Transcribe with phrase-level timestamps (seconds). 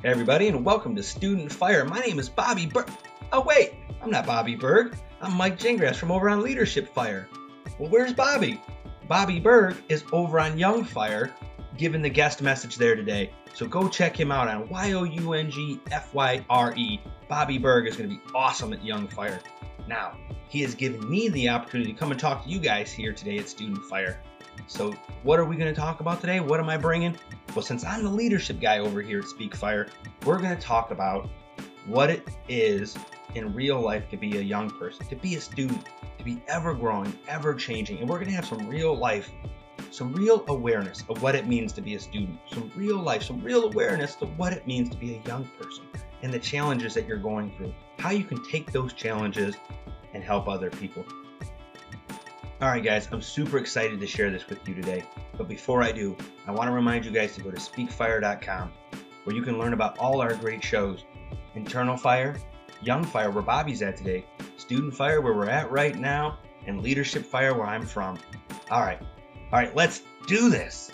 [0.00, 1.84] Hey everybody, and welcome to Student Fyre.
[1.84, 2.88] My name is Bobby Berg.
[3.32, 4.96] Oh wait, I'm not Bobby Berg.
[5.20, 7.28] I'm Mike Gingrass from over on Leadership Fyre.
[7.80, 8.62] Well, where's Bobby?
[9.08, 11.34] Bobby Berg is over on Young Fyre,
[11.76, 13.32] giving the guest message there today.
[13.54, 17.00] So go check him out on Y O U N G F Y R E.
[17.28, 19.40] Bobby Berg is going to be awesome at Young Fyre.
[19.88, 20.16] Now,
[20.48, 23.38] he has given me the opportunity to come and talk to you guys here today
[23.38, 24.20] at Student Fyre.
[24.68, 24.92] So,
[25.24, 26.38] what are we going to talk about today?
[26.38, 27.16] What am I bringing?
[27.58, 29.88] Well, since I'm the leadership guy over here at Speakfyre,
[30.24, 31.28] we're going to talk about
[31.86, 32.96] what it is
[33.34, 35.84] in real life to be a young person, to be a student,
[36.18, 37.98] to be ever growing, ever changing.
[37.98, 39.32] And we're going to have some real life,
[39.90, 43.42] some real awareness of what it means to be a student, some real life, some
[43.42, 45.82] real awareness of what it means to be a young person
[46.22, 49.56] and the challenges that you're going through, how you can take those challenges
[50.14, 51.04] and help other people.
[52.60, 55.02] All right, guys, I'm super excited to share this with you today.
[55.38, 56.16] But before I do,
[56.46, 58.72] I want to remind you guys to go to speakfyre.com
[59.24, 61.04] where you can learn about all our great shows
[61.54, 62.36] Internal Fyre,
[62.82, 64.24] Young Fyre, where Bobby's at today,
[64.56, 68.18] Student Fyre, where we're at right now, and Leadership Fyre, where I'm from.
[68.70, 70.90] All right, all right, let's do this.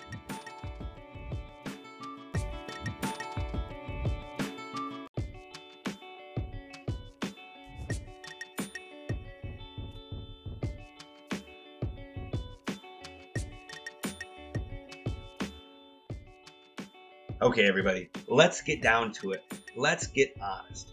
[17.55, 19.44] Okay, everybody, let's get down to it.
[19.77, 20.92] Let's get honest.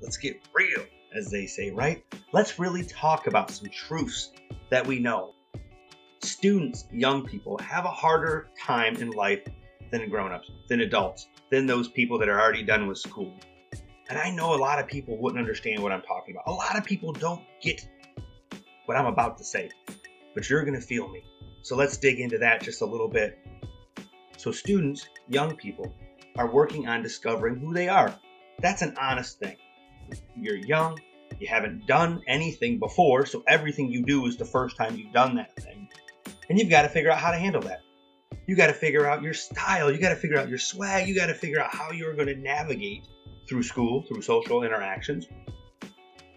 [0.00, 2.04] Let's get real, as they say, right?
[2.32, 4.30] Let's really talk about some truths
[4.70, 5.34] that we know.
[6.22, 9.40] Students, young people, have a harder time in life
[9.90, 13.34] than grown ups, than adults, than those people that are already done with school.
[14.08, 16.46] And I know a lot of people wouldn't understand what I'm talking about.
[16.46, 17.84] A lot of people don't get
[18.84, 19.70] what I'm about to say,
[20.36, 21.24] but you're going to feel me.
[21.62, 23.36] So let's dig into that just a little bit
[24.36, 25.94] so students, young people,
[26.36, 28.14] are working on discovering who they are.
[28.60, 29.56] That's an honest thing.
[30.36, 30.98] You're young,
[31.38, 35.36] you haven't done anything before, so everything you do is the first time you've done
[35.36, 35.88] that thing.
[36.48, 37.80] And you've got to figure out how to handle that.
[38.46, 41.16] You got to figure out your style, you got to figure out your swag, you
[41.16, 43.06] got to figure out how you're going to navigate
[43.48, 45.26] through school, through social interactions.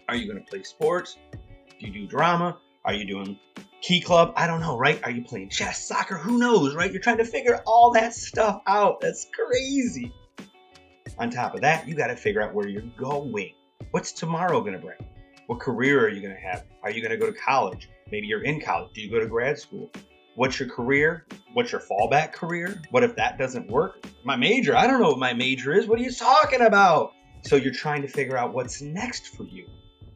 [0.08, 1.16] Are you going to play sports?
[1.32, 2.58] Do you do drama?
[2.84, 3.38] Are you doing
[3.80, 4.32] key club?
[4.36, 5.02] I don't know, right?
[5.04, 6.16] Are you playing chess, soccer?
[6.16, 6.92] Who knows, right?
[6.92, 9.00] You're trying to figure all that stuff out.
[9.00, 10.12] That's crazy.
[11.18, 13.52] On top of that, you got to figure out where you're going.
[13.90, 14.98] What's tomorrow going to bring?
[15.46, 16.64] What career are you going to have?
[16.82, 17.88] Are you going to go to college?
[18.10, 18.92] Maybe you're in college.
[18.94, 19.90] Do you go to grad school?
[20.36, 21.26] What's your career?
[21.54, 22.80] What's your fallback career?
[22.90, 24.06] What if that doesn't work?
[24.24, 25.86] My major, I don't know what my major is.
[25.86, 27.12] What are you talking about?
[27.42, 29.66] So you're trying to figure out what's next for you.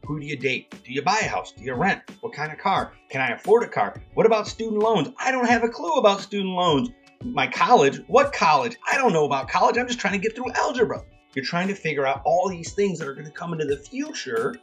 [0.05, 0.73] Who do you date?
[0.83, 1.51] Do you buy a house?
[1.51, 2.01] Do you rent?
[2.21, 2.93] What kind of car?
[3.09, 4.01] Can I afford a car?
[4.13, 5.09] What about student loans?
[5.17, 6.89] I don't have a clue about student loans.
[7.23, 8.01] My college?
[8.07, 8.77] What college?
[8.91, 9.77] I don't know about college.
[9.77, 11.03] I'm just trying to get through algebra.
[11.33, 13.77] You're trying to figure out all these things that are going to come into the
[13.77, 14.55] future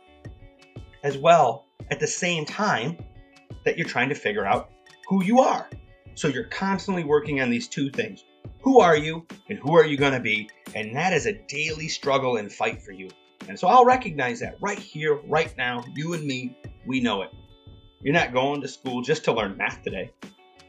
[1.03, 2.97] as well at the same time
[3.65, 4.71] that you're trying to figure out
[5.09, 5.69] who you are.
[6.15, 8.25] So you're constantly working on these two things.
[8.61, 10.49] Who are you and who are you going to be?
[10.75, 13.11] And that is a daily struggle and fight for you.
[13.49, 17.31] And so I'll recognize that right here, right now, you and me, we know it.
[18.01, 20.11] You're not going to school just to learn math today.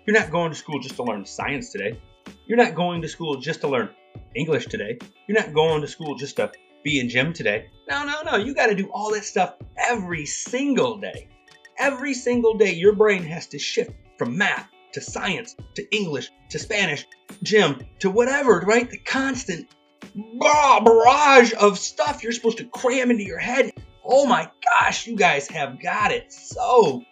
[0.06, 2.00] You're not going to school just to learn science today.
[2.46, 3.90] You're not going to school just to learn
[4.36, 4.98] English today.
[5.28, 6.52] You're not going to school just to
[6.84, 7.70] be in gym today.
[7.90, 8.36] No, no, no.
[8.36, 11.30] You got to do all that stuff every single day.
[11.78, 16.60] Every single day, your brain has to shift from math to science to English to
[16.60, 17.06] Spanish,
[17.42, 18.90] gym to whatever, right?
[18.90, 19.68] The constant
[20.16, 23.72] barrage of stuff you're supposed to cram into your head.
[24.04, 27.04] Oh my gosh, you guys have got it so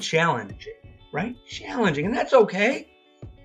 [0.00, 0.74] challenging,
[1.12, 1.34] right?
[1.46, 2.88] Challenging, and that's okay.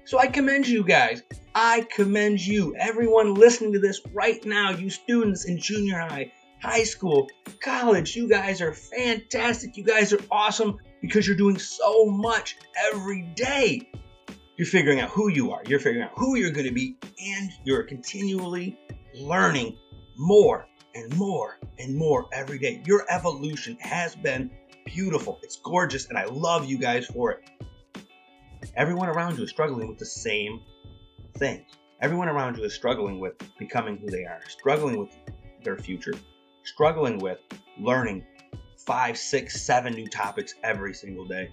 [0.05, 1.23] So I commend you guys.
[1.55, 6.31] I commend you, everyone listening to this right now, you students in junior high,
[6.61, 7.27] high school,
[7.61, 8.15] college.
[8.15, 9.77] You guys are fantastic.
[9.77, 12.57] You guys are awesome because you're doing so much
[12.91, 13.89] every day.
[14.57, 17.51] You're figuring out who you are, you're figuring out who you're going to be, and
[17.65, 18.79] you're continually
[19.13, 19.77] learning
[20.15, 22.81] more and more and more every day.
[22.85, 24.49] Your evolution has been
[24.85, 25.39] beautiful.
[25.43, 27.49] It's gorgeous, and I love you guys for it.
[28.77, 30.61] Everyone around you is struggling with the same
[31.37, 31.69] things.
[31.99, 35.09] Everyone around you is struggling with becoming who they are, struggling with
[35.65, 36.13] their future,
[36.63, 37.39] struggling with
[37.77, 38.23] learning
[38.77, 41.51] five, six, seven new topics every single day.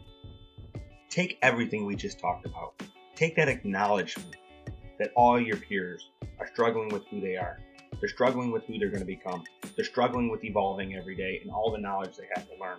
[1.08, 2.81] Take everything we just talked about
[3.14, 4.36] take that acknowledgement
[4.98, 7.58] that all your peers are struggling with who they are.
[8.00, 9.44] They're struggling with who they're going to become.
[9.76, 12.78] They're struggling with evolving every day and all the knowledge they have to learn.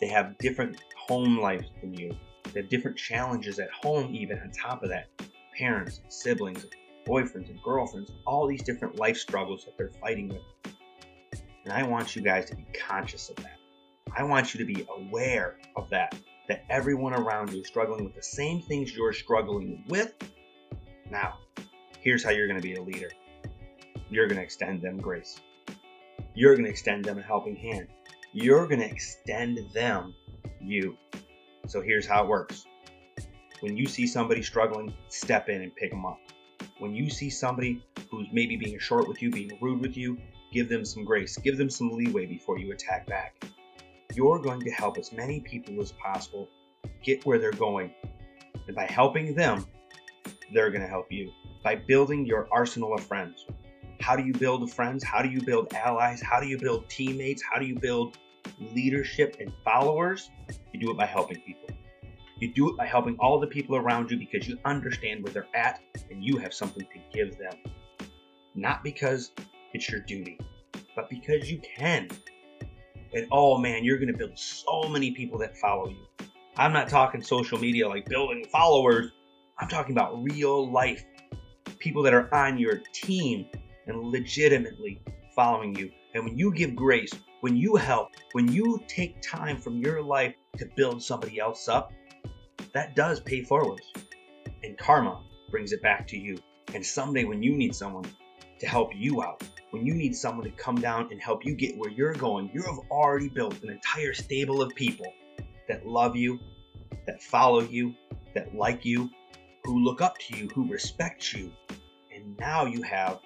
[0.00, 2.16] They have different home lives than you.
[2.52, 5.08] They have different challenges at home, even on top of that.
[5.56, 6.66] Parents, siblings,
[7.06, 10.72] boyfriends and girlfriends, all these different life struggles that they're fighting with.
[11.64, 13.58] And I want you guys to be conscious of that.
[14.16, 16.14] I want you to be aware of that,
[16.48, 20.12] that everyone around you is struggling with the same things you're struggling with.
[21.10, 21.38] Now,
[22.00, 23.10] here's how you're going to be a leader
[24.10, 25.40] you're going to extend them grace,
[26.34, 27.88] you're going to extend them a helping hand,
[28.32, 30.14] you're going to extend them
[30.60, 30.96] you.
[31.66, 32.66] So here's how it works
[33.62, 36.18] when you see somebody struggling, step in and pick them up.
[36.80, 40.18] When you see somebody who's maybe being short with you, being rude with you,
[40.52, 43.36] give them some grace, give them some leeway before you attack back.
[44.14, 46.48] You're going to help as many people as possible
[47.02, 47.92] get where they're going.
[48.66, 49.66] And by helping them,
[50.52, 51.30] they're going to help you.
[51.64, 53.46] By building your arsenal of friends.
[54.00, 55.04] How do you build friends?
[55.04, 56.20] How do you build allies?
[56.20, 57.42] How do you build teammates?
[57.42, 58.18] How do you build
[58.74, 60.30] leadership and followers?
[60.72, 61.68] You do it by helping people.
[62.38, 65.46] You do it by helping all the people around you because you understand where they're
[65.54, 65.80] at
[66.10, 67.54] and you have something to give them.
[68.56, 69.30] Not because
[69.72, 70.38] it's your duty,
[70.96, 72.08] but because you can.
[73.14, 76.06] And oh man, you're going to build so many people that follow you.
[76.56, 79.12] I'm not talking social media like building followers.
[79.58, 81.04] I'm talking about real life
[81.78, 83.46] people that are on your team
[83.86, 85.02] and legitimately
[85.34, 85.90] following you.
[86.14, 90.34] And when you give grace, when you help, when you take time from your life
[90.58, 91.92] to build somebody else up,
[92.72, 93.92] that does pay forwards.
[94.62, 96.38] And karma brings it back to you.
[96.72, 98.04] And someday when you need someone
[98.62, 99.42] to help you out,
[99.72, 102.62] when you need someone to come down and help you get where you're going, you
[102.62, 105.12] have already built an entire stable of people
[105.66, 106.38] that love you,
[107.04, 107.92] that follow you,
[108.36, 109.10] that like you,
[109.64, 111.50] who look up to you, who respect you.
[112.14, 113.18] And now you have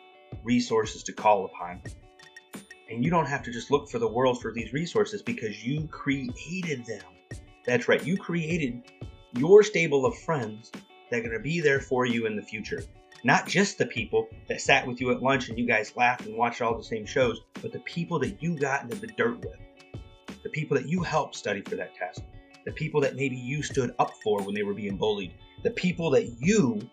[0.42, 1.82] resources to call upon.
[2.90, 5.86] And you don't have to just look for the world for these resources because you
[5.88, 7.02] created them.
[7.66, 8.90] That's right, you created
[9.36, 10.72] your stable of friends
[11.10, 12.82] that are going to be there for you in the future.
[13.24, 16.36] Not just the people that sat with you at lunch and you guys laughed and
[16.36, 19.56] watched all the same shows, but the people that you got into the dirt with.
[20.42, 22.22] The people that you helped study for that test.
[22.64, 25.34] The people that maybe you stood up for when they were being bullied.
[25.62, 26.88] The people that you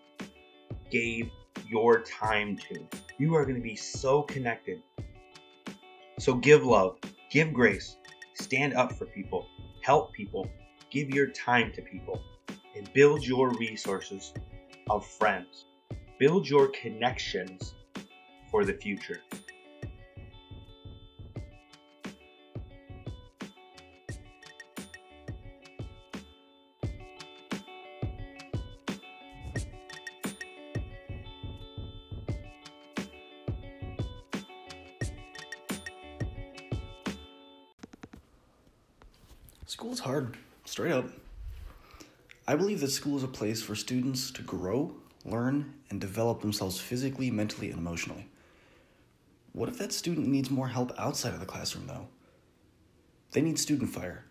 [0.90, 1.30] gave
[1.68, 2.86] your time to.
[3.18, 4.82] You are going to be so connected.
[6.18, 6.98] So give love,
[7.30, 7.96] give grace,
[8.34, 9.46] stand up for people,
[9.82, 10.48] help people,
[10.90, 12.20] give your time to people,
[12.76, 14.32] and build your resources
[14.88, 15.66] of friends.
[16.18, 17.74] Build your connections
[18.50, 19.20] for the future.
[39.66, 41.06] School's hard, straight up.
[42.46, 46.80] I believe that school is a place for students to grow, learn, and develop themselves
[46.80, 48.28] physically, mentally, and emotionally.
[49.52, 52.08] What if that student needs more help outside of the classroom, though?
[53.32, 54.24] They need Student Fyre.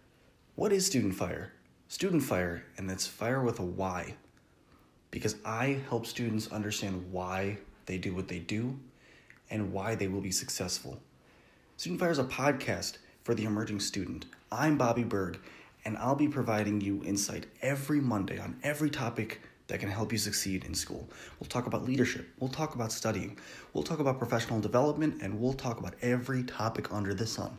[0.55, 1.51] What is Student Fyre?
[1.87, 4.15] Student Fyre, and that's fire with a Y.
[5.11, 8.79] Because I help students understand why they do what they do
[9.49, 10.99] and why they will be successful.
[11.77, 14.25] Student Fyre is a podcast for the emerging student.
[14.51, 15.39] I'm Bobby Berg,
[15.85, 19.41] and I'll be providing you insight every Monday on every topic
[19.73, 21.09] that can help you succeed in school.
[21.39, 23.39] We'll talk about leadership, we'll talk about studying,
[23.73, 27.57] we'll talk about professional development, and we'll talk about every topic under the sun.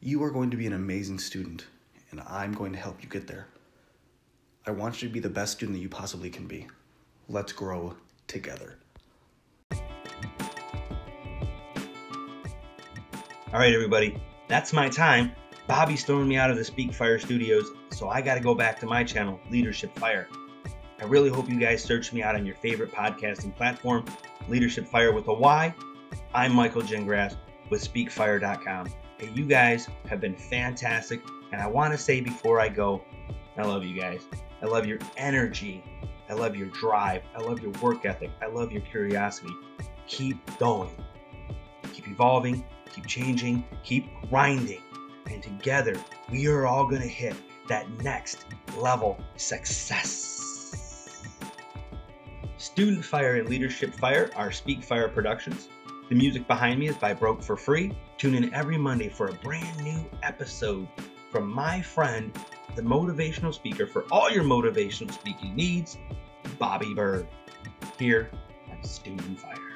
[0.00, 1.66] You are going to be an amazing student,
[2.10, 3.46] and I'm going to help you get there.
[4.66, 6.66] I want you to be the best student that you possibly can be.
[7.28, 7.94] Let's grow
[8.26, 8.78] together.
[13.52, 15.30] All right, everybody, that's my time.
[15.68, 18.80] Bobby's throwing me out of the Speak Fyre studios, so I got to go back
[18.80, 20.26] to my channel, Leadership Fyre.
[21.00, 24.04] I really hope you guys search me out on your favorite podcasting platform,
[24.48, 25.74] Leadership Fyre with a Y.
[26.34, 27.36] I'm Michael Gingrass
[27.70, 28.88] with SpeakFyre.com.
[29.18, 31.20] Hey, you guys have been fantastic,
[31.52, 33.04] and I want to say before I go,
[33.56, 34.22] I love you guys.
[34.62, 35.82] I love your energy.
[36.28, 37.22] I love your drive.
[37.36, 38.30] I love your work ethic.
[38.42, 39.52] I love your curiosity.
[40.06, 40.90] Keep going.
[41.92, 42.64] Keep evolving.
[42.92, 43.64] Keep changing.
[43.82, 44.82] Keep grinding
[45.30, 45.96] and together
[46.30, 47.34] we are all going to hit
[47.68, 50.47] that next level success.
[52.78, 55.68] Student Fyre and Leadership Fyre are Speak Fyre productions.
[56.08, 57.90] The music behind me is by Broke for Free.
[58.18, 60.86] Tune in every Monday for a brand new episode
[61.32, 62.32] from my friend,
[62.76, 65.98] the motivational speaker for all your motivational speaking needs,
[66.60, 67.26] Bobby Bird,
[67.98, 68.30] here
[68.70, 69.67] on Student Fyre.